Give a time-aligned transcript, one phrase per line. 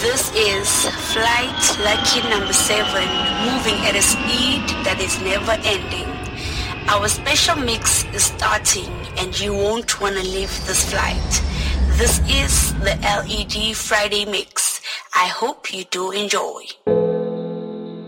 [0.00, 3.04] This is flight lucky number seven,
[3.44, 6.08] moving at a speed that is never ending.
[6.88, 8.88] Our special mix is starting
[9.18, 11.42] and you won't want to leave this flight.
[11.98, 14.80] This is the LED Friday mix.
[15.14, 16.64] I hope you do enjoy.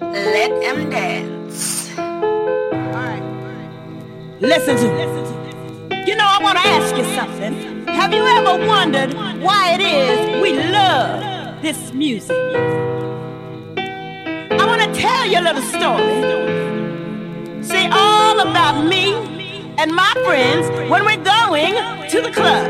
[0.00, 1.90] Let them dance.
[4.40, 6.06] Listen to me.
[6.06, 7.86] You know, I want to ask you something.
[7.88, 9.12] Have you ever wondered
[9.42, 11.31] why it is we love
[11.62, 12.36] this music?
[13.78, 17.62] I want to tell you a little story.
[17.62, 19.14] See, all about me
[19.78, 21.74] and my friends when we're going
[22.10, 22.66] to the club.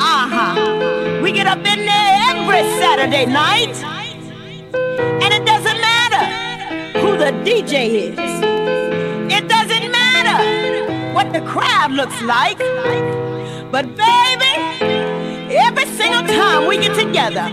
[0.00, 1.20] Uh-huh.
[1.22, 3.76] We get up in there every Saturday night.
[5.22, 8.18] And it doesn't matter who the DJ is.
[9.32, 12.58] It doesn't matter what the crowd looks like.
[13.70, 17.46] But baby, every single time we get together,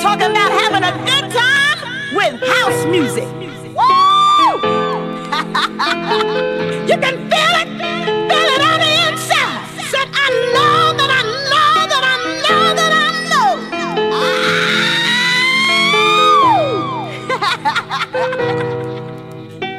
[0.00, 1.78] talking about having a good time
[2.16, 3.28] with house music.
[3.76, 3.84] Woo!
[6.88, 7.68] you can feel it,
[8.30, 9.60] feel it on the inside.
[9.90, 13.48] Said, I know that I know that I know that I know.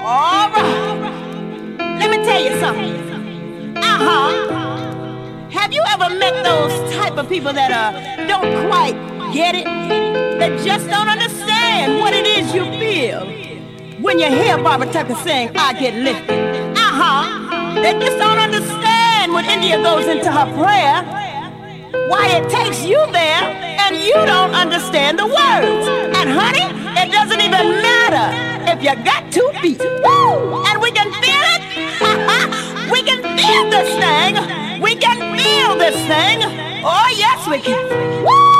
[0.05, 1.97] All right.
[1.99, 2.93] Let me tell you something.
[3.75, 5.49] Uh-huh.
[5.49, 7.91] Have you ever met those type of people that uh,
[8.27, 8.93] don't quite
[9.33, 10.10] get it?
[10.63, 13.25] Just don't understand what it is you feel?
[13.99, 16.77] When you hear Barbara Tucker sing, I get lifted.
[16.77, 17.81] Uh-huh.
[17.81, 21.01] They just don't understand when India goes into her prayer.
[22.09, 23.43] Why it takes you there
[23.81, 25.87] and you don't understand the words.
[26.17, 26.69] And honey,
[27.01, 28.27] it doesn't even matter
[28.71, 29.79] if you got two feet.
[29.79, 30.63] Woo!
[30.67, 31.61] And we can feel it.
[32.93, 34.79] we can feel this thing.
[34.79, 36.37] We can feel this thing.
[36.85, 38.23] Oh yes, we can.
[38.23, 38.50] Woo!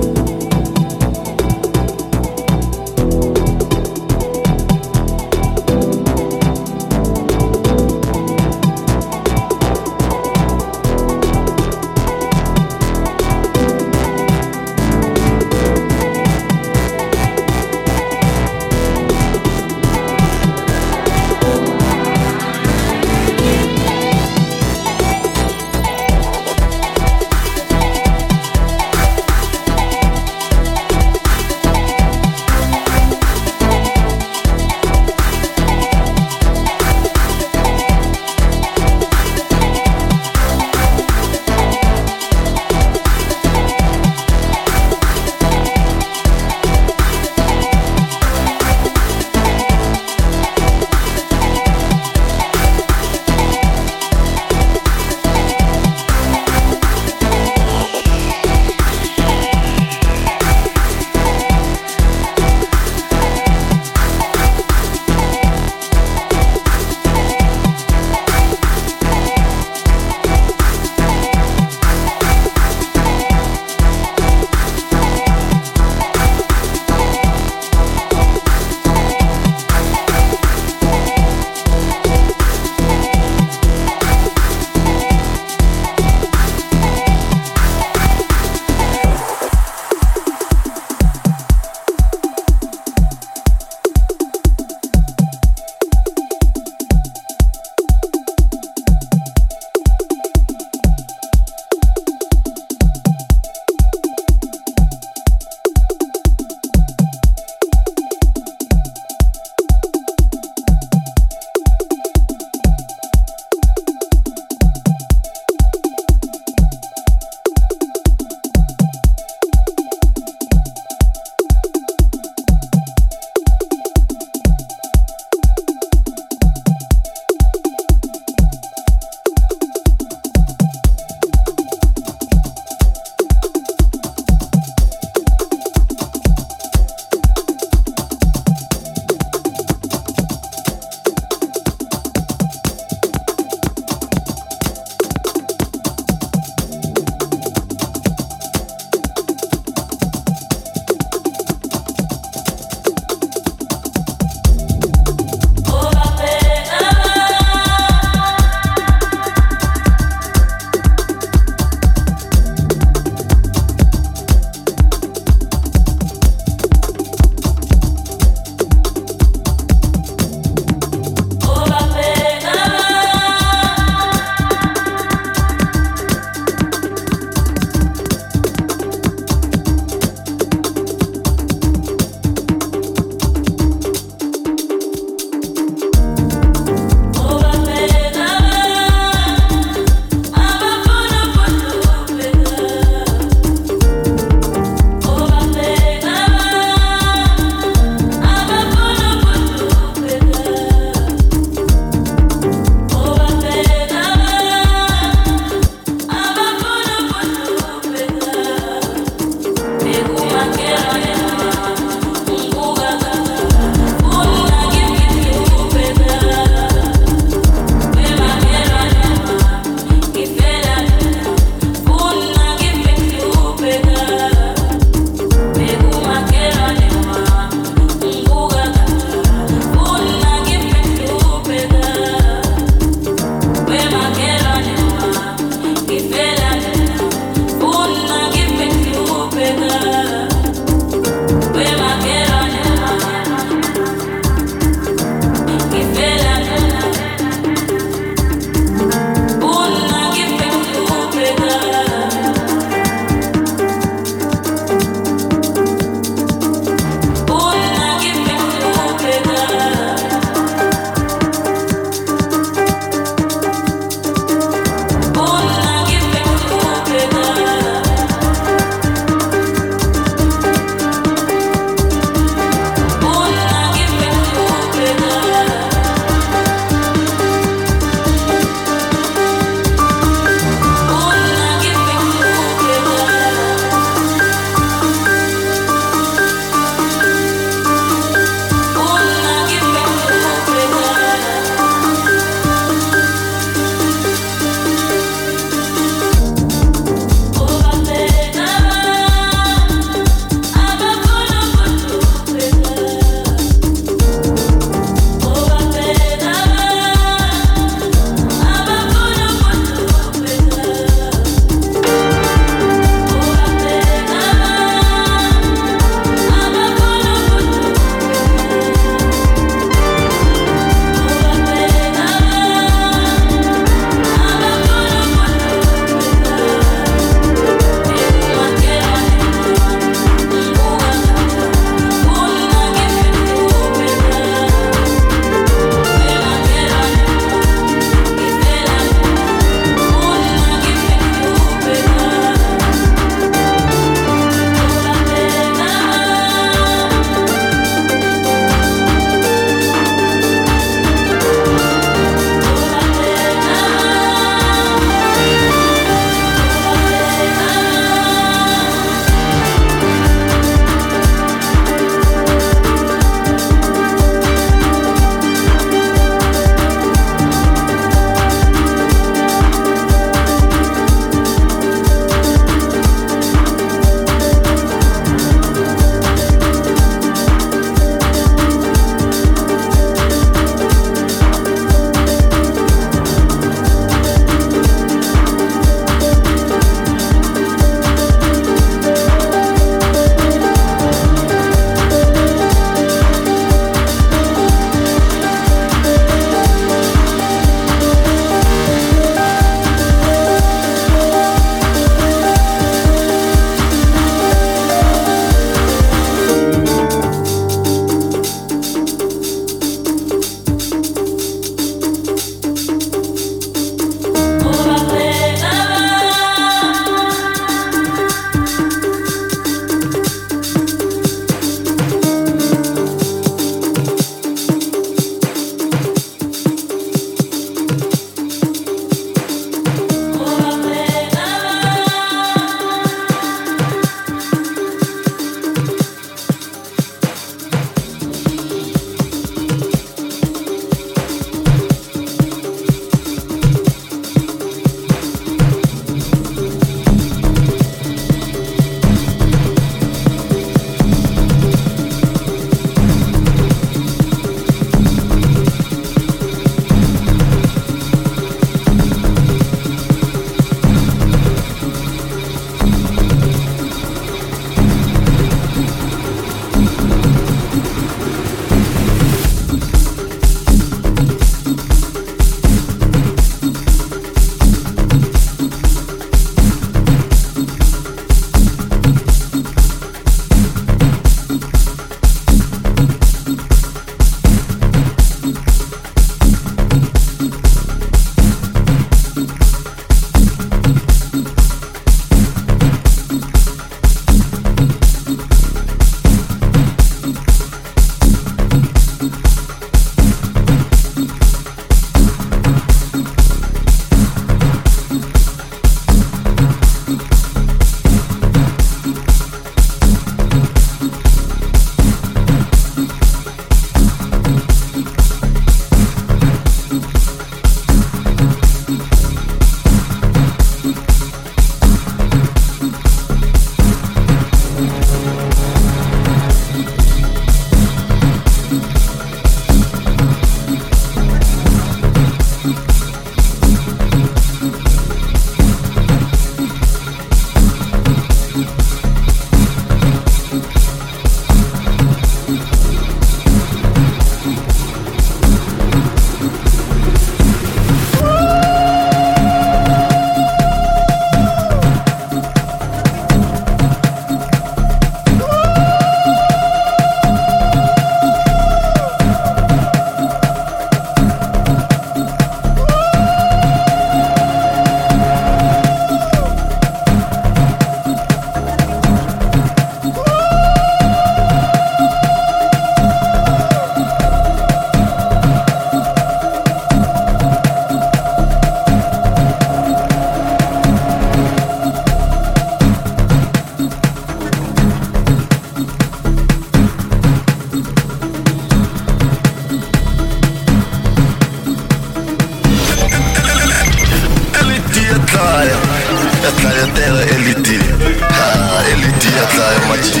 [597.14, 597.58] eliti
[598.00, 600.00] Ha ah, eliti yatağı maçı